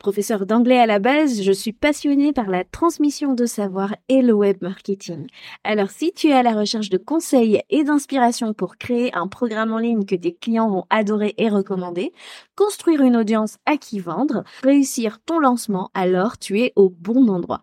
[0.00, 4.32] Professeur d'anglais à la base, je suis passionnée par la transmission de savoir et le
[4.32, 5.26] web marketing.
[5.62, 9.74] Alors si tu es à la recherche de conseils et d'inspiration pour créer un programme
[9.74, 12.14] en ligne que tes clients vont adorer et recommander,
[12.56, 17.60] construire une audience à qui vendre, réussir ton lancement, alors tu es au bon endroit.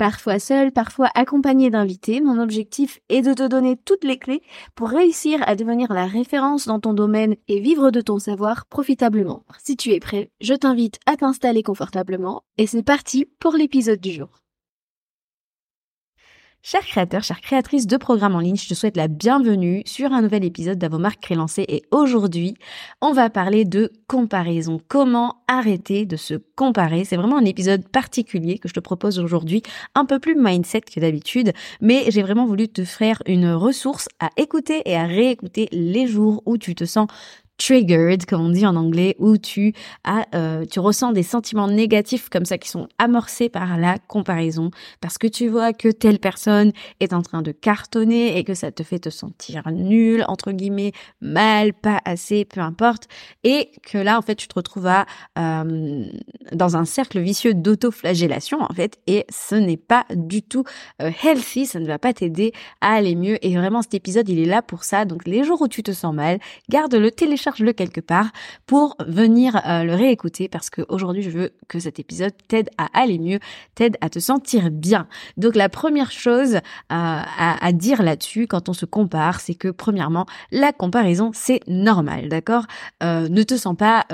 [0.00, 4.40] Parfois seul, parfois accompagné d'invités, mon objectif est de te donner toutes les clés
[4.74, 9.44] pour réussir à devenir la référence dans ton domaine et vivre de ton savoir profitablement.
[9.62, 14.12] Si tu es prêt, je t'invite à t'installer confortablement et c'est parti pour l'épisode du
[14.12, 14.39] jour.
[16.62, 20.20] Chers créateurs, chères créatrices de programmes en ligne, je te souhaite la bienvenue sur un
[20.20, 22.54] nouvel épisode d'Avomark Crélancé et aujourd'hui,
[23.00, 24.78] on va parler de comparaison.
[24.86, 27.06] Comment arrêter de se comparer?
[27.06, 29.62] C'est vraiment un épisode particulier que je te propose aujourd'hui,
[29.94, 34.28] un peu plus mindset que d'habitude, mais j'ai vraiment voulu te faire une ressource à
[34.36, 37.06] écouter et à réécouter les jours où tu te sens
[37.60, 42.30] triggered, comme on dit en anglais, où tu as, euh, tu ressens des sentiments négatifs
[42.30, 46.72] comme ça qui sont amorcés par la comparaison, parce que tu vois que telle personne
[47.00, 50.92] est en train de cartonner et que ça te fait te sentir nul, entre guillemets,
[51.20, 53.08] mal, pas assez, peu importe,
[53.44, 55.04] et que là, en fait, tu te retrouves à,
[55.38, 56.06] euh,
[56.52, 60.64] dans un cercle vicieux d'autoflagellation, en fait, et ce n'est pas du tout
[61.02, 64.38] euh, healthy, ça ne va pas t'aider à aller mieux, et vraiment, cet épisode, il
[64.38, 66.38] est là pour ça, donc les jours où tu te sens mal,
[66.70, 68.30] garde-le, télécharge le quelque part
[68.66, 73.18] pour venir euh, le réécouter parce qu'aujourd'hui, je veux que cet épisode t'aide à aller
[73.18, 73.40] mieux,
[73.74, 75.06] t'aide à te sentir bien.
[75.36, 80.26] Donc la première chose euh, à, dire là-dessus quand on se compare, c'est que premièrement,
[80.50, 82.64] la comparaison, c'est normal, d'accord?
[83.02, 84.06] Euh, Ne te sens pas,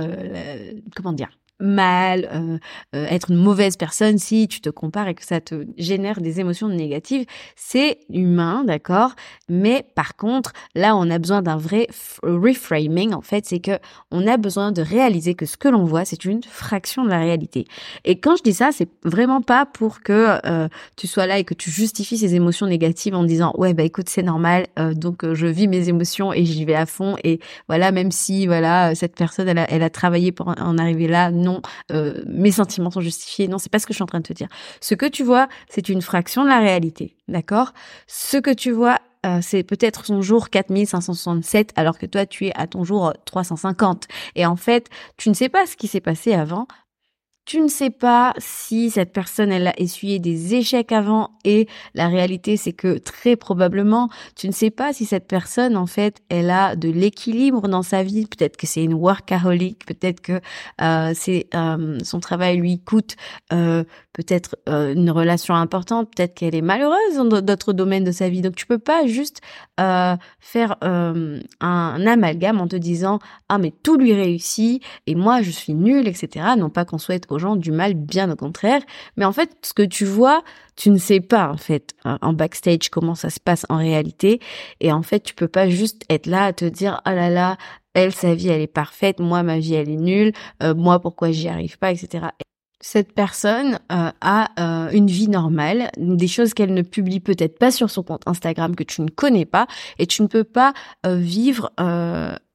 [0.94, 1.30] comment dire?
[1.58, 2.58] Mal, euh,
[2.94, 6.40] euh, être une mauvaise personne si tu te compares et que ça te génère des
[6.40, 7.24] émotions négatives.
[7.54, 9.12] C'est humain, d'accord?
[9.48, 11.88] Mais par contre, là, on a besoin d'un vrai
[12.22, 13.14] reframing.
[13.14, 13.78] En fait, c'est que
[14.10, 17.18] on a besoin de réaliser que ce que l'on voit, c'est une fraction de la
[17.18, 17.66] réalité.
[18.04, 21.44] Et quand je dis ça, c'est vraiment pas pour que euh, tu sois là et
[21.44, 25.46] que tu justifies ces émotions négatives en disant ouais bah écoute c'est normal, donc je
[25.46, 29.48] vis mes émotions et j'y vais à fond et voilà même si voilà cette personne
[29.48, 31.62] elle a travaillé pour en arriver là non,
[31.92, 33.46] euh, mes sentiments sont justifiés.
[33.46, 34.48] Non, c'est pas ce que je suis en train de te dire.
[34.80, 37.72] Ce que tu vois, c'est une fraction de la réalité, d'accord?
[38.08, 42.52] Ce que tu vois, euh, c'est peut-être son jour 4567 alors que toi tu es
[42.54, 46.32] à ton jour 350 et en fait tu ne sais pas ce qui s'est passé
[46.32, 46.68] avant
[47.46, 52.08] tu ne sais pas si cette personne, elle a essuyé des échecs avant et la
[52.08, 56.50] réalité, c'est que très probablement, tu ne sais pas si cette personne, en fait, elle
[56.50, 58.26] a de l'équilibre dans sa vie.
[58.26, 60.40] Peut-être que c'est une workaholic, peut-être que
[60.82, 63.14] euh, c'est euh, son travail lui coûte
[63.52, 63.84] euh,
[64.16, 68.40] peut-être euh, une relation importante, peut-être qu'elle est malheureuse dans d'autres domaines de sa vie.
[68.40, 69.42] Donc tu peux pas juste
[69.78, 73.18] euh, faire euh, un, amalgame en te disant
[73.50, 76.46] ah mais tout lui réussit et moi je suis nulle, etc.
[76.56, 78.80] Non pas qu'on souhaite aux gens du mal, bien au contraire.
[79.18, 80.42] Mais en fait ce que tu vois,
[80.76, 84.40] tu ne sais pas en fait en backstage comment ça se passe en réalité
[84.80, 87.58] et en fait tu peux pas juste être là à te dire ah là là
[87.92, 91.48] elle sa vie elle est parfaite, moi ma vie elle est nulle, moi pourquoi j'y
[91.48, 92.28] arrive pas, etc
[92.80, 97.70] cette personne euh, a euh, une vie normale, des choses qu'elle ne publie peut-être pas
[97.70, 99.66] sur son compte Instagram que tu ne connais pas,
[99.98, 100.74] et tu ne peux pas
[101.06, 101.72] euh, vivre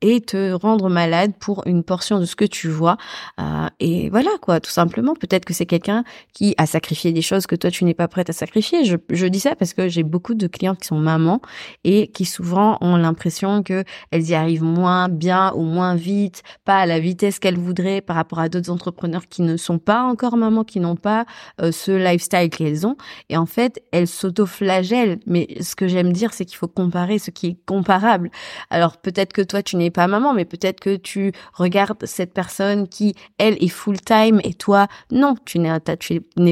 [0.01, 2.97] et te rendre malade pour une portion de ce que tu vois.
[3.39, 5.13] Euh, et voilà quoi, tout simplement.
[5.13, 6.03] Peut-être que c'est quelqu'un
[6.34, 8.84] qui a sacrifié des choses que toi tu n'es pas prête à sacrifier.
[8.84, 11.41] Je, dis ça parce que j'ai beaucoup de clientes qui sont mamans
[11.84, 16.79] et qui souvent ont l'impression que elles y arrivent moins bien ou moins vite, pas
[16.79, 20.38] à la vitesse qu'elles voudraient par rapport à d'autres entrepreneurs qui ne sont pas encore
[20.38, 21.25] mamans, qui n'ont pas
[21.61, 22.97] euh, ce lifestyle qu'elles ont.
[23.29, 25.19] Et en fait, elles s'auto-flagellent.
[25.28, 28.31] Mais ce que j'aime dire, c'est qu'il faut comparer ce qui est comparable.
[28.69, 32.88] Alors peut-être que toi tu n'es pas maman, mais peut-être que tu regardes cette personne
[32.88, 35.69] qui, elle, est full-time et toi, non, tu n'es,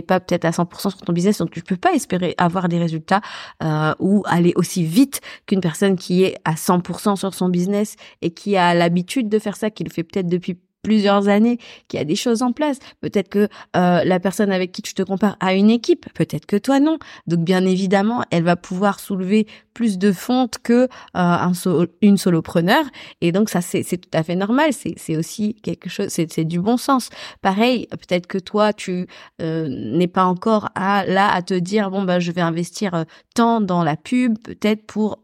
[0.02, 3.22] pas peut-être à 100% sur ton business, donc tu peux pas espérer avoir des résultats
[3.64, 8.32] euh, ou aller aussi vite qu'une personne qui est à 100% sur son business et
[8.32, 11.58] qui a l'habitude de faire ça, qui le fait peut-être depuis plusieurs années,
[11.88, 12.80] qu'il y a des choses en place.
[13.02, 16.56] Peut-être que euh, la personne avec qui tu te compares a une équipe, peut-être que
[16.56, 16.98] toi non.
[17.28, 19.48] Donc bien évidemment, elle va pouvoir soulever
[19.80, 21.54] plus de fonte que euh, un
[22.02, 22.84] une solopreneur.
[23.22, 24.72] Et donc ça, c'est tout à fait normal.
[24.74, 27.10] C'est aussi quelque chose, c'est du bon sens.
[27.42, 29.08] Pareil, peut-être que toi, tu
[29.42, 33.06] euh, n'es pas encore à, là à te dire bon bah je vais investir
[33.36, 35.24] tant dans la pub, peut-être pour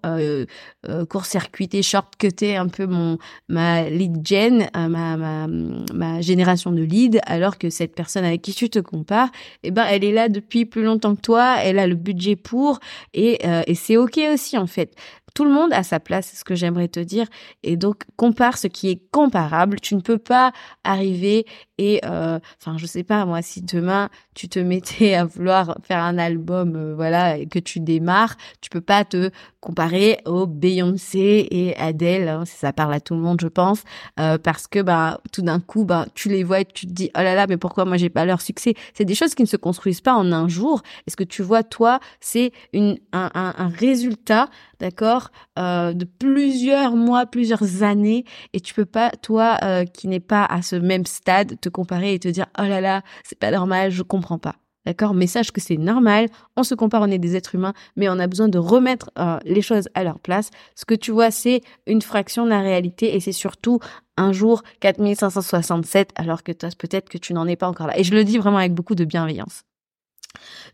[1.09, 3.17] court-circuiter, short-cutter un peu mon
[3.49, 5.47] ma lead gen, ma, ma
[5.93, 9.31] ma, génération de leads, alors que cette personne avec qui tu te compares,
[9.63, 12.79] eh ben, elle est là depuis plus longtemps que toi, elle a le budget pour,
[13.13, 14.95] et, euh, et c'est ok aussi en fait.
[15.33, 17.27] Tout le monde a sa place, c'est ce que j'aimerais te dire.
[17.63, 19.79] Et donc, compare ce qui est comparable.
[19.81, 20.53] Tu ne peux pas
[20.83, 21.45] arriver
[21.77, 26.03] et, euh, enfin, je sais pas, moi, si demain, tu te mettais à vouloir faire
[26.03, 31.47] un album, euh, voilà, et que tu démarres, tu peux pas te comparer au Beyoncé
[31.49, 33.83] et Adele, hein, ça parle à tout le monde, je pense,
[34.19, 37.09] euh, parce que, bah, tout d'un coup, bah, tu les vois et tu te dis,
[37.17, 38.75] oh là là, mais pourquoi moi j'ai pas leur succès?
[38.93, 40.83] C'est des choses qui ne se construisent pas en un jour.
[41.07, 44.49] est ce que tu vois, toi, c'est un, un, résultat
[44.79, 49.57] d'accord, euh, de plusieurs mois, plusieurs années, et tu peux pas, toi,
[49.93, 53.01] qui n'es pas à ce même stade, te comparer et te dire, oh là là,
[53.23, 54.55] c'est pas normal, je comprends pas.
[54.85, 55.15] D'accord?
[55.15, 58.19] Mais sache que c'est normal, on se compare, on est des êtres humains, mais on
[58.19, 60.51] a besoin de remettre euh, les choses à leur place.
[60.75, 63.79] Ce que tu vois, c'est une fraction de la réalité et c'est surtout
[64.15, 67.97] un jour 4567 alors que toi, peut-être que tu n'en es pas encore là.
[67.97, 69.63] Et je le dis vraiment avec beaucoup de bienveillance.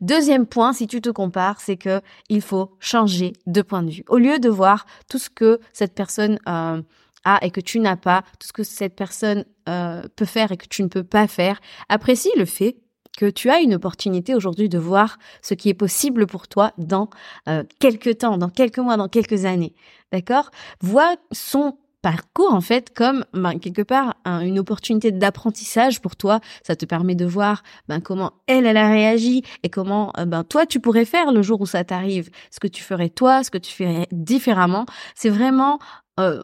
[0.01, 4.03] Deuxième point, si tu te compares, c'est que il faut changer de point de vue.
[4.09, 6.81] Au lieu de voir tout ce que cette personne euh,
[7.23, 10.57] a et que tu n'as pas, tout ce que cette personne euh, peut faire et
[10.57, 12.77] que tu ne peux pas faire, apprécie le fait
[13.21, 17.07] que tu as une opportunité aujourd'hui de voir ce qui est possible pour toi dans
[17.47, 19.75] euh, quelques temps, dans quelques mois, dans quelques années.
[20.11, 20.49] D'accord?
[20.81, 26.39] Vois son parcours en fait comme ben, quelque part une opportunité d'apprentissage pour toi.
[26.63, 30.43] Ça te permet de voir ben, comment elle, elle a réagi et comment euh, ben,
[30.43, 32.31] toi tu pourrais faire le jour où ça t'arrive.
[32.49, 34.87] Ce que tu ferais toi, ce que tu ferais différemment.
[35.13, 35.77] C'est vraiment
[36.19, 36.41] euh,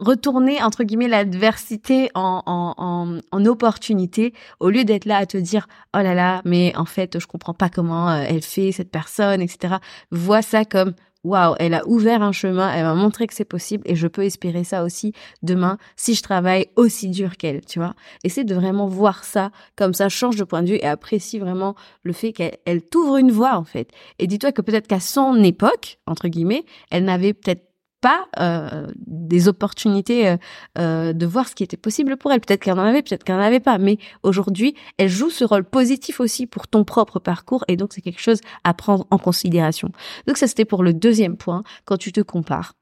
[0.00, 5.98] retourner entre guillemets l'adversité en, en, opportunité au lieu d'être là à te dire oh
[5.98, 9.76] là là mais en fait je comprends pas comment euh, elle fait cette personne etc
[10.10, 10.94] vois ça comme
[11.24, 14.22] waouh, elle a ouvert un chemin, elle m'a montré que c'est possible et je peux
[14.22, 15.12] espérer ça aussi
[15.42, 17.94] demain si je travaille aussi dur qu'elle, tu vois.
[18.22, 21.74] Essaie de vraiment voir ça comme ça, change de point de vue et apprécie vraiment
[22.02, 23.90] le fait qu'elle t'ouvre une voie en fait.
[24.18, 27.64] Et dis-toi que peut-être qu'à son époque, entre guillemets, elle n'avait peut-être
[28.04, 30.36] pas euh, des opportunités euh,
[30.76, 32.40] euh, de voir ce qui était possible pour elle.
[32.42, 33.78] Peut-être qu'elle en avait, peut-être qu'elle n'en avait pas.
[33.78, 38.02] Mais aujourd'hui, elle joue ce rôle positif aussi pour ton propre parcours et donc c'est
[38.02, 39.90] quelque chose à prendre en considération.
[40.26, 42.74] Donc ça c'était pour le deuxième point quand tu te compares.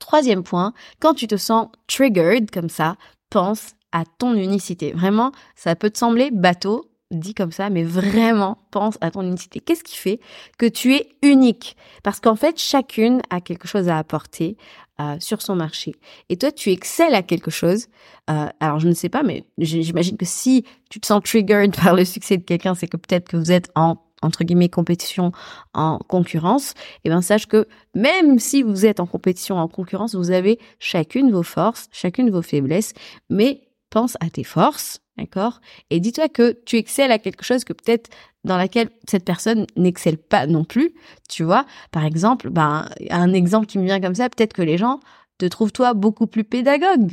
[0.00, 2.96] Troisième point, quand tu te sens triggered comme ça,
[3.30, 4.90] pense à ton unicité.
[4.92, 9.60] Vraiment, ça peut te sembler bateau, dit comme ça, mais vraiment pense à ton unicité.
[9.60, 10.20] Qu'est-ce qui fait
[10.58, 11.76] que tu es unique?
[12.02, 14.56] Parce qu'en fait, chacune a quelque chose à apporter
[15.00, 15.94] euh, sur son marché.
[16.28, 17.86] Et toi, tu excelles à quelque chose.
[18.28, 21.94] Euh, alors, je ne sais pas, mais j'imagine que si tu te sens triggered par
[21.94, 25.32] le succès de quelqu'un, c'est que peut-être que vous êtes en entre guillemets compétition
[25.72, 26.74] en concurrence, et
[27.04, 31.32] eh bien sache que même si vous êtes en compétition en concurrence, vous avez chacune
[31.32, 32.92] vos forces, chacune vos faiblesses,
[33.30, 35.60] mais pense à tes forces, d'accord?
[35.90, 38.10] Et dis-toi que tu excelles à quelque chose que peut-être
[38.44, 40.94] dans laquelle cette personne n'excelle pas non plus,
[41.28, 41.66] tu vois?
[41.90, 45.00] Par exemple, ben un exemple qui me vient comme ça, peut-être que les gens
[45.38, 47.12] te trouvent toi beaucoup plus pédagogue.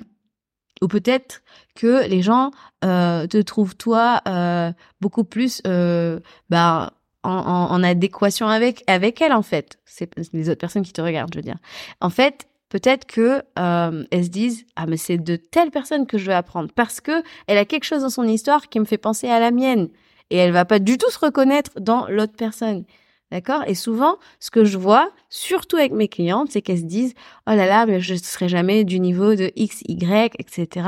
[0.81, 1.41] Ou peut-être
[1.75, 2.51] que les gens
[2.85, 4.71] euh, te trouvent toi euh,
[5.01, 6.19] beaucoup plus euh,
[6.49, 6.91] ben,
[7.23, 9.79] en, en, adéquation avec avec elle en fait.
[9.85, 11.57] C'est les autres personnes qui te regardent, je veux dire.
[11.99, 16.17] En fait, peut-être que euh, elles se disent ah mais c'est de telle personne que
[16.17, 18.97] je veux apprendre parce que elle a quelque chose dans son histoire qui me fait
[18.97, 19.89] penser à la mienne
[20.29, 22.83] et elle va pas du tout se reconnaître dans l'autre personne.
[23.29, 23.63] D'accord?
[23.67, 27.13] Et souvent, ce que je vois, surtout avec mes clientes, c'est qu'elles se disent
[27.45, 30.87] oh là là, mais je ne serai jamais du niveau de X, Y, etc.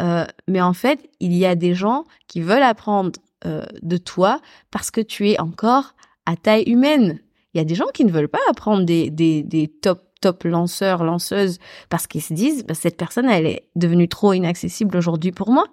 [0.00, 3.12] Euh, mais en fait, il y a des gens qui veulent apprendre
[3.44, 5.94] euh, de toi parce que tu es encore
[6.24, 7.20] à taille humaine.
[7.52, 10.44] Il y a des gens qui ne veulent pas apprendre des, des, des top top
[10.44, 11.58] lanceurs, lanceuses,
[11.88, 15.66] parce qu'ils se disent, bah, cette personne, elle est devenue trop inaccessible aujourd'hui pour moi.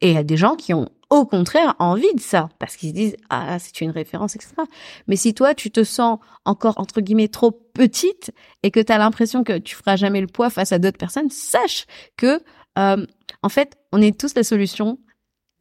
[0.00, 2.90] Et il y a des gens qui ont au contraire envie de ça, parce qu'ils
[2.90, 4.54] se disent, ah, c'est une référence, etc.
[5.06, 8.30] Mais si toi, tu te sens encore, entre guillemets, trop petite
[8.62, 11.30] et que tu as l'impression que tu feras jamais le poids face à d'autres personnes,
[11.30, 12.40] sache que,
[12.78, 13.06] euh,
[13.42, 14.98] en fait, on est tous la solution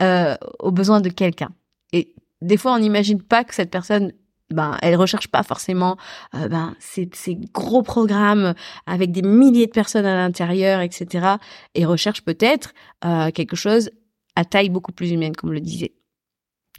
[0.01, 1.50] euh, aux besoins de quelqu'un.
[1.93, 4.12] Et des fois, on n'imagine pas que cette personne
[4.50, 5.98] ben elle recherche pas forcément
[6.34, 7.10] euh, ben ces,
[7.54, 8.54] gros programmes
[8.86, 11.36] avec des milliers de personnes à l'intérieur etc
[11.75, 12.74] et recherche peut-être
[13.06, 13.89] euh, quelque chose
[14.36, 15.94] à taille beaucoup plus humaine comme le disait.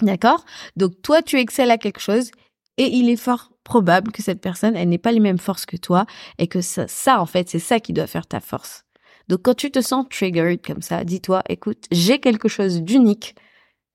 [0.00, 0.44] D'accord?
[0.76, 2.30] Donc toi tu excelles à quelque chose
[2.76, 5.76] et il est fort probable que cette personne elle n'ait pas les mêmes forces que
[5.76, 6.06] toi
[6.38, 8.84] et que ça, en fait c'est ça qui doit faire ta force.
[9.28, 13.34] Donc quand tu te sens triggered comme ça dis-toi écoute j'ai quelque chose d'unique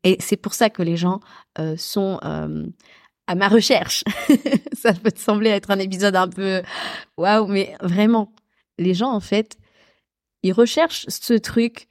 [0.04, 1.22] et c'est pour ça que les gens
[1.60, 2.20] euh, sont
[3.28, 4.04] à ma recherche.
[4.74, 6.62] ça peut te sembler être un épisode un peu
[7.18, 8.34] waouh, mais vraiment,
[8.78, 9.58] les gens en fait,
[10.44, 11.88] ils recherchent ce truc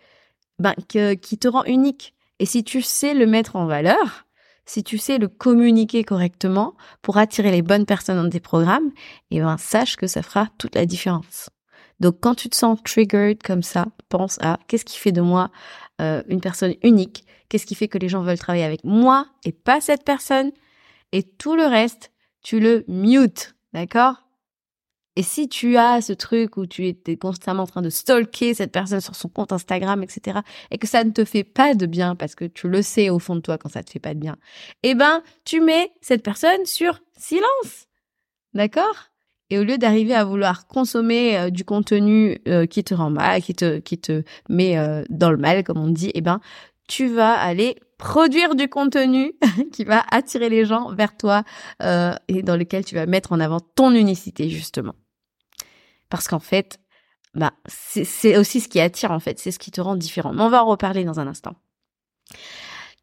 [0.58, 2.14] ben, qui te rend unique.
[2.38, 4.26] Et si tu sais le mettre en valeur,
[4.64, 8.90] si tu sais le communiquer correctement pour attirer les bonnes personnes dans tes programmes,
[9.30, 11.50] eh ben, sache que ça fera toute la différence.
[12.00, 15.50] Donc, quand tu te sens triggered comme ça, pense à qu'est-ce qui fait de moi
[16.00, 19.52] euh, une personne unique, qu'est-ce qui fait que les gens veulent travailler avec moi et
[19.52, 20.50] pas cette personne,
[21.12, 24.22] et tout le reste, tu le mute, d'accord?
[25.14, 28.72] Et si tu as ce truc où tu es constamment en train de stalker cette
[28.72, 30.40] personne sur son compte Instagram, etc.,
[30.70, 33.18] et que ça ne te fait pas de bien, parce que tu le sais au
[33.18, 34.36] fond de toi quand ça te fait pas de bien,
[34.82, 37.88] eh ben, tu mets cette personne sur silence.
[38.54, 39.10] D'accord?
[39.50, 43.42] Et au lieu d'arriver à vouloir consommer euh, du contenu euh, qui te rend mal,
[43.42, 46.40] qui te, qui te met euh, dans le mal, comme on dit, eh ben,
[46.88, 49.32] tu vas aller produire du contenu
[49.72, 51.44] qui va attirer les gens vers toi
[52.28, 54.94] et dans lequel tu vas mettre en avant ton unicité, justement.
[56.10, 56.78] Parce qu'en fait,
[57.34, 59.38] bah, c'est aussi ce qui attire, en fait.
[59.38, 60.32] C'est ce qui te rend différent.
[60.32, 61.54] Mais on va en reparler dans un instant.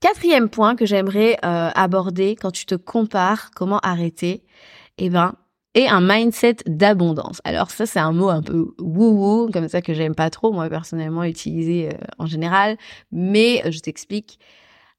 [0.02, 4.44] Quatrième point que j'aimerais euh, aborder quand tu te compares, comment arrêter,
[4.98, 5.34] eh ben,
[5.76, 7.42] et un mindset d'abondance.
[7.44, 10.70] Alors ça, c'est un mot un peu woo-woo, comme ça que j'aime pas trop, moi
[10.70, 12.78] personnellement, utiliser euh, en général.
[13.12, 14.40] Mais je t'explique.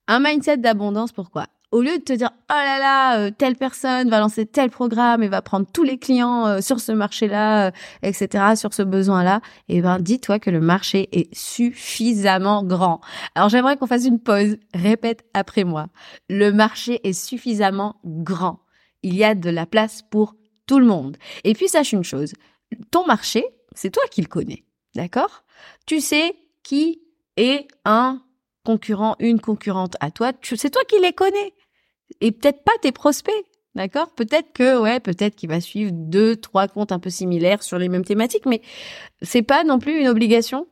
[0.08, 1.46] Un mindset d'abondance, pourquoi?
[1.72, 5.22] Au lieu de te dire oh là là euh, telle personne va lancer tel programme
[5.22, 7.70] et va prendre tous les clients euh, sur ce marché-là, euh,
[8.02, 8.56] etc.
[8.56, 13.00] sur ce besoin-là, eh ben dis-toi que le marché est suffisamment grand.
[13.36, 14.56] Alors j'aimerais qu'on fasse une pause.
[14.74, 15.86] Répète après moi.
[16.28, 18.58] Le marché est suffisamment grand.
[19.04, 20.34] Il y a de la place pour
[20.66, 21.18] tout le monde.
[21.44, 22.32] Et puis sache une chose,
[22.90, 24.64] ton marché, c'est toi qui le connais,
[24.96, 25.44] d'accord?
[25.86, 27.00] Tu sais qui
[27.36, 28.22] est un
[28.70, 31.54] concurrent, une concurrente à toi, c'est toi qui les connais
[32.20, 33.34] et peut-être pas tes prospects.
[33.76, 34.12] D'accord?
[34.14, 37.88] Peut-être que ouais, peut-être qu'il va suivre deux, trois comptes un peu similaires sur les
[37.88, 38.62] mêmes thématiques, mais
[39.22, 40.66] c'est pas non plus une obligation.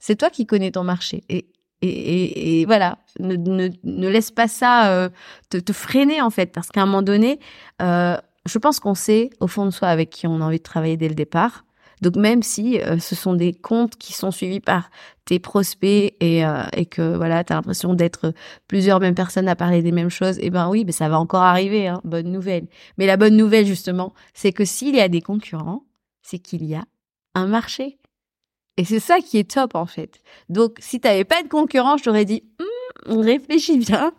[0.00, 1.46] C'est toi qui connais ton marché et
[1.82, 3.68] et, et, voilà, ne,
[4.08, 5.10] laisse pas ça euh,
[5.50, 7.38] te, te, freiner en fait, parce qu'à un moment donné,
[7.82, 8.16] euh,
[8.46, 10.96] je pense qu'on sait au fond de soi avec qui on a envie de travailler
[10.96, 11.65] dès le départ.
[12.02, 14.90] Donc même si euh, ce sont des comptes qui sont suivis par
[15.24, 18.32] tes prospects et, euh, que voilà, tu as l'impression d'être
[18.68, 21.88] plusieurs mêmes personnes à parler des mêmes choses, eh ben oui, ça va encore arriver,
[21.88, 22.66] hein, bonne nouvelle.
[22.98, 25.84] Mais la bonne nouvelle justement, c'est que s'il y a des concurrents,
[26.22, 26.84] c'est qu'il y a
[27.34, 27.98] un marché.
[28.76, 30.22] Et c'est ça qui est top en fait.
[30.48, 34.12] Donc si tu n'avais pas de concurrents, je t'aurais dit hum, réfléchis bien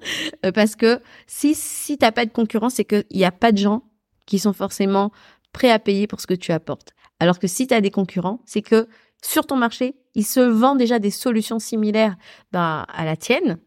[0.46, 3.60] euh, parce que si si t'as pas de concurrents, c'est qu'il n'y a pas de
[3.60, 3.84] gens
[4.26, 5.12] qui sont forcément
[5.54, 6.94] prêts à payer pour ce que tu apportes.
[7.20, 8.88] Alors que si tu as des concurrents, c'est que
[9.24, 12.16] sur ton marché, ils se vendent déjà des solutions similaires
[12.52, 13.60] ben, à la tienne.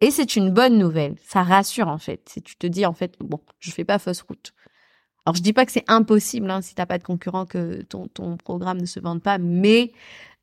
[0.00, 1.16] Et c'est une bonne nouvelle.
[1.26, 2.28] Ça rassure en fait.
[2.28, 4.52] Si tu te dis en fait, bon, je fais pas fausse route.
[5.26, 8.08] Alors je dis pas que c'est impossible hein, si t'as pas de concurrents que ton,
[8.08, 9.92] ton programme ne se vende pas, mais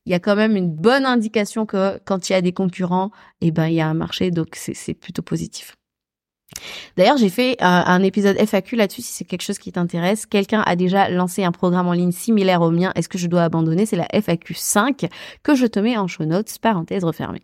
[0.05, 3.11] il y a quand même une bonne indication que quand il y a des concurrents,
[3.41, 5.75] eh ben il y a un marché, donc c'est plutôt positif.
[6.97, 10.25] D'ailleurs, j'ai fait un, épisode FAQ là-dessus si c'est quelque chose qui t'intéresse.
[10.25, 12.91] Quelqu'un a déjà lancé un programme en ligne similaire au mien.
[12.95, 13.85] Est-ce que je dois abandonner?
[13.85, 15.07] C'est la FAQ 5
[15.43, 17.41] que je te mets en show notes, parenthèse refermée.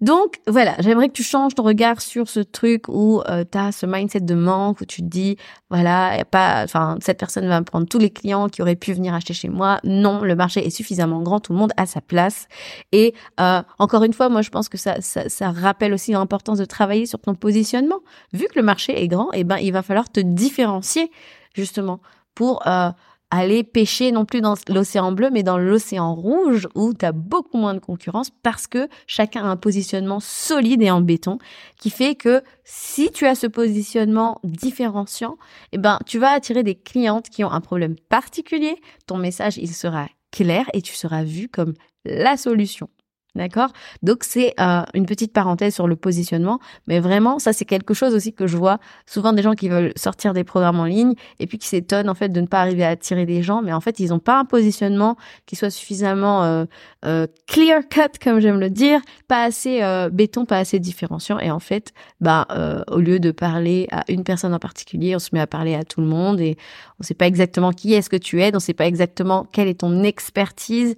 [0.00, 3.72] Donc voilà, j'aimerais que tu changes ton regard sur ce truc où euh, tu as
[3.72, 5.36] ce mindset de manque où tu te dis
[5.70, 9.14] voilà, pas enfin cette personne va me prendre tous les clients qui auraient pu venir
[9.14, 9.78] acheter chez moi.
[9.84, 12.48] Non, le marché est suffisamment grand, tout le monde a sa place
[12.92, 16.58] et euh, encore une fois, moi je pense que ça, ça, ça rappelle aussi l'importance
[16.58, 18.00] de travailler sur ton positionnement.
[18.32, 21.10] Vu que le marché est grand, et eh ben il va falloir te différencier
[21.54, 22.00] justement
[22.34, 22.90] pour euh,
[23.32, 27.56] aller pêcher non plus dans l'océan bleu, mais dans l'océan rouge où tu as beaucoup
[27.56, 31.38] moins de concurrence parce que chacun a un positionnement solide et en béton
[31.80, 35.38] qui fait que si tu as ce positionnement différenciant,
[35.72, 38.76] eh ben, tu vas attirer des clientes qui ont un problème particulier.
[39.06, 41.72] Ton message, il sera clair et tu seras vu comme
[42.04, 42.90] la solution.
[43.34, 43.70] D'accord?
[44.02, 48.14] Donc c'est euh, une petite parenthèse sur le positionnement, mais vraiment ça c'est quelque chose
[48.14, 51.46] aussi que je vois souvent des gens qui veulent sortir des programmes en ligne et
[51.46, 53.80] puis qui s'étonnent en fait de ne pas arriver à attirer des gens, mais en
[53.80, 56.66] fait ils n'ont pas un positionnement qui soit suffisamment euh,
[57.06, 59.80] euh, clear cut comme j'aime le dire, pas assez
[60.12, 62.46] béton, pas assez différenciant et en fait bah
[62.88, 65.84] au lieu de parler à une personne en particulier, on se met à parler à
[65.84, 66.58] tout le monde et
[67.00, 69.80] on sait pas exactement qui est-ce que tu es, on sait pas exactement quelle est
[69.80, 70.96] ton expertise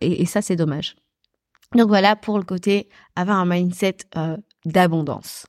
[0.00, 0.94] et ça c'est dommage.
[1.74, 5.46] Donc voilà pour le côté avoir un mindset euh, d'abondance.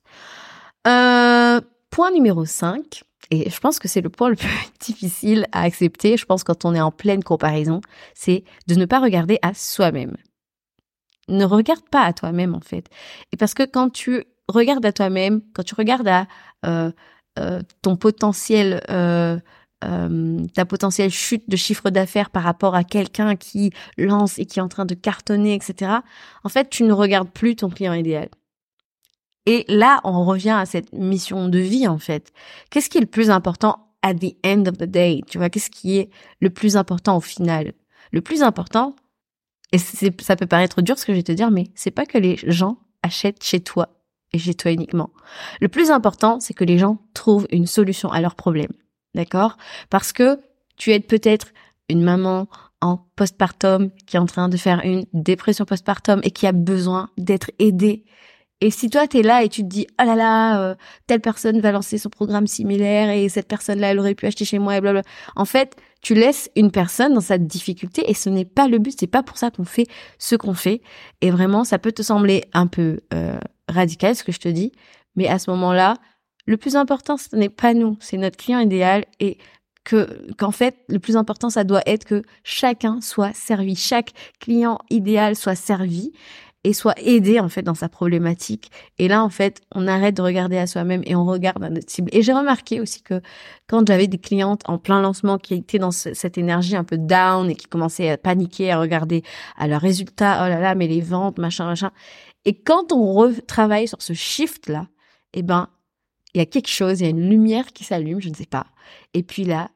[0.86, 4.48] Euh, point numéro 5, et je pense que c'est le point le plus
[4.80, 7.80] difficile à accepter, je pense quand on est en pleine comparaison,
[8.14, 10.16] c'est de ne pas regarder à soi-même.
[11.28, 12.86] Ne regarde pas à toi-même en fait.
[13.32, 16.26] Et parce que quand tu regardes à toi-même, quand tu regardes à
[16.66, 16.90] euh,
[17.82, 18.82] ton potentiel
[19.84, 24.58] euh, ta potentielle chute de chiffre d'affaires par rapport à quelqu'un qui lance et qui
[24.58, 25.92] est en train de cartonner, etc.
[26.42, 28.28] En fait, tu ne regardes plus ton client idéal.
[29.46, 32.32] Et là, on revient à cette mission de vie, en fait.
[32.70, 35.20] Qu'est-ce qui est le plus important at the end of the day?
[35.28, 36.10] Tu vois, qu'est-ce qui est
[36.40, 37.72] le plus important au final?
[38.10, 38.96] Le plus important,
[39.72, 42.16] et ça peut paraître dur ce que je vais te dire, mais c'est pas que
[42.16, 43.88] les gens achètent chez toi
[44.32, 45.10] et chez toi uniquement.
[45.60, 48.72] Le plus important, c'est que les gens trouvent une solution à leurs problèmes.
[49.14, 49.56] D'accord?
[49.90, 50.38] Parce que
[50.76, 51.48] tu es peut-être
[51.88, 52.48] une maman
[52.80, 57.08] en postpartum qui est en train de faire une dépression postpartum et qui a besoin
[57.16, 58.04] d'être aidée.
[58.60, 60.74] Et si toi t'es là et tu te dis oh là là euh,
[61.06, 64.44] telle personne va lancer son programme similaire et cette personne là elle aurait pu acheter
[64.44, 65.10] chez moi et blablabla.
[65.36, 68.94] En fait, tu laisses une personne dans sa difficulté et ce n'est pas le but,
[68.98, 69.86] c'est pas pour ça qu'on fait
[70.18, 70.82] ce qu'on fait.
[71.20, 74.72] Et vraiment, ça peut te sembler un peu euh, radical ce que je te dis,
[75.16, 75.96] mais à ce moment-là,
[76.46, 79.38] le plus important, ce n'est pas nous, c'est notre client idéal et
[79.84, 84.78] que qu'en fait le plus important ça doit être que chacun soit servi, chaque client
[84.90, 86.12] idéal soit servi
[86.64, 88.70] et soit aidé en fait dans sa problématique.
[88.98, 91.90] Et là en fait, on arrête de regarder à soi-même et on regarde à notre
[91.90, 92.08] cible.
[92.12, 93.20] Et j'ai remarqué aussi que
[93.68, 97.50] quand j'avais des clientes en plein lancement qui étaient dans cette énergie un peu down
[97.50, 99.22] et qui commençaient à paniquer, à regarder
[99.58, 101.90] à leurs résultats, oh là là, mais les ventes, machin, machin.
[102.46, 104.86] Et quand on retravaille sur ce shift là,
[105.34, 105.68] eh ben
[106.34, 108.46] il y a quelque chose, il y a une lumière qui s'allume, je ne sais
[108.46, 108.66] pas.
[109.14, 109.70] Et puis là,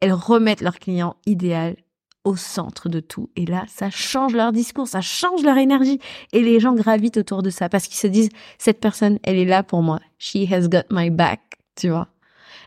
[0.00, 1.76] elles remettent leur client idéal
[2.24, 3.30] au centre de tout.
[3.36, 5.98] Et là, ça change leur discours, ça change leur énergie.
[6.32, 9.44] Et les gens gravitent autour de ça parce qu'ils se disent, cette personne, elle est
[9.44, 10.00] là pour moi.
[10.18, 11.40] She has got my back,
[11.76, 12.08] tu vois.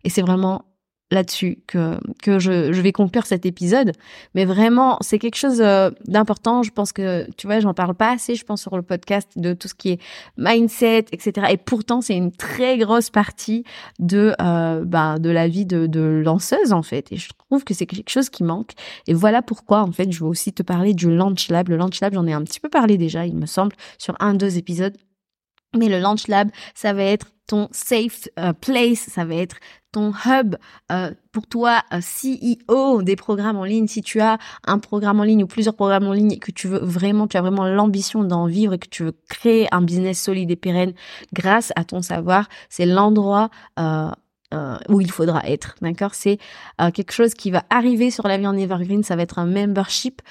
[0.03, 0.65] Et c'est vraiment
[1.11, 3.91] là-dessus que que je, je vais conclure cet épisode.
[4.33, 6.63] Mais vraiment c'est quelque chose euh, d'important.
[6.63, 9.53] Je pense que tu vois j'en parle pas assez je pense sur le podcast de
[9.53, 9.99] tout ce qui est
[10.37, 13.63] mindset etc et pourtant c'est une très grosse partie
[13.99, 17.11] de euh, bah, de la vie de, de lanceuse en fait.
[17.11, 18.71] Et je trouve que c'est quelque chose qui manque.
[19.07, 21.69] Et voilà pourquoi en fait je veux aussi te parler du Launch Lab.
[21.69, 24.33] Le Launch Lab j'en ai un petit peu parlé déjà il me semble sur un
[24.33, 24.95] deux épisodes.
[25.77, 27.27] Mais le Launch Lab, ça va être
[27.71, 29.57] safe euh, place, ça va être
[29.91, 30.55] ton hub
[30.91, 33.87] euh, pour toi euh, CEO des programmes en ligne.
[33.87, 36.79] Si tu as un programme en ligne ou plusieurs programmes en ligne que tu veux
[36.79, 40.51] vraiment, tu as vraiment l'ambition d'en vivre et que tu veux créer un business solide
[40.51, 40.93] et pérenne
[41.33, 43.49] grâce à ton savoir, c'est l'endroit
[44.89, 45.75] où il faudra être.
[45.81, 46.13] D'accord?
[46.13, 46.37] C'est
[46.93, 49.01] quelque chose qui va arriver sur la vie en Evergreen.
[49.01, 50.21] Ça va être un membership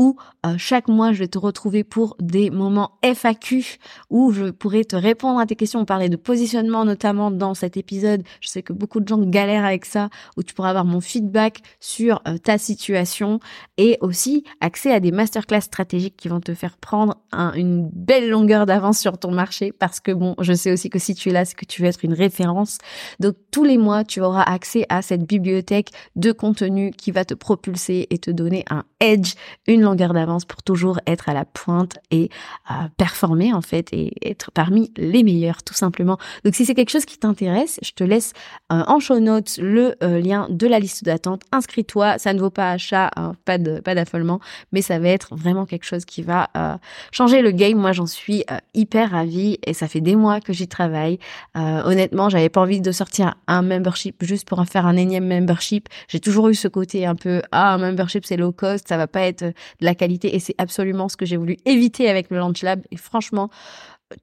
[0.00, 3.76] où euh, chaque mois je vais te retrouver pour des moments FAQ
[4.08, 5.80] où je pourrai te répondre à tes questions.
[5.80, 8.22] On parlait de positionnement notamment dans cet épisode.
[8.40, 10.08] Je sais que beaucoup de gens galèrent avec ça,
[10.38, 13.40] où tu pourras avoir mon feedback sur euh, ta situation
[13.76, 17.16] et aussi accès à des masterclass stratégiques qui vont te faire prendre
[17.54, 21.14] une belle longueur d'avance sur ton marché parce que bon, je sais aussi que si
[21.14, 22.78] tu es là, c'est que tu veux être une référence.
[23.18, 27.34] Donc tous les mois, tu auras accès à cette bibliothèque de contenu qui va te
[27.34, 29.34] propulser et te donner un edge,
[29.66, 32.30] une longueur d'avance pour toujours être à la pointe et
[32.70, 36.16] euh, performer en fait et être parmi les meilleurs tout simplement.
[36.44, 38.32] Donc si c'est quelque chose qui t'intéresse, je te laisse
[38.72, 41.42] euh, en show notes le euh, lien de la liste d'attente.
[41.50, 44.40] Inscris-toi, ça ne vaut pas achat, hein, pas d'affolement,
[44.72, 46.48] mais ça va être vraiment quelque chose qui va
[47.12, 47.76] changer le game.
[47.76, 51.18] Moi j'en suis hyper ravie et ça fait des mois que j'y travaille.
[51.54, 55.88] honnêtement, j'avais pas envie de sortir un membership juste pour en faire un énième membership.
[56.08, 59.06] J'ai toujours eu ce côté un peu ah un membership c'est low cost, ça va
[59.06, 62.38] pas être de la qualité et c'est absolument ce que j'ai voulu éviter avec le
[62.38, 62.82] Launch Lab.
[62.90, 63.50] Et franchement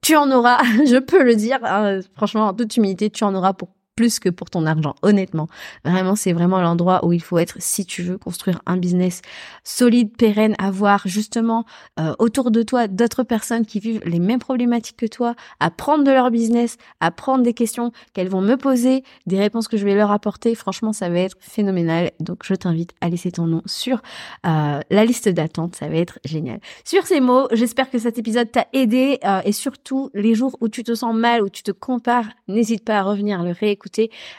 [0.02, 3.54] tu en auras, je peux le dire, hein, franchement, en toute humilité, tu en auras
[3.54, 5.48] pour plus que pour ton argent, honnêtement.
[5.84, 9.24] Vraiment, c'est vraiment l'endroit où il faut être si tu veux construire un business
[9.64, 11.66] solide, pérenne, avoir justement
[12.00, 16.04] euh, autour de toi d'autres personnes qui vivent les mêmes problématiques que toi, à prendre
[16.04, 19.86] de leur business, à prendre des questions qu'elles vont me poser, des réponses que je
[19.86, 20.54] vais leur apporter.
[20.54, 22.12] Franchement, ça va être phénoménal.
[22.20, 24.04] Donc, je t'invite à laisser ton nom sur
[24.46, 25.76] euh, la liste d'attente.
[25.76, 26.60] Ça va être génial.
[26.86, 30.70] Sur ces mots, j'espère que cet épisode t'a aidé euh, et surtout les jours où
[30.70, 33.87] tu te sens mal, où tu te compares, n'hésite pas à revenir le réécouter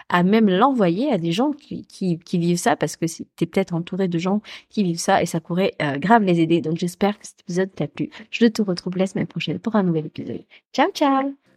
[0.08, 4.08] à même l'envoyer à des gens qui, vivent ça, parce que tu es peut-être entouré
[4.08, 6.60] de gens qui vivent ça et ça pourrait euh, grave les aider.
[6.60, 8.10] Donc j'espère que cet épisode t'a plu.
[8.30, 10.44] Je te retrouve la semaine prochaine pour un nouvel épisode.
[10.72, 11.47] Ciao, ciao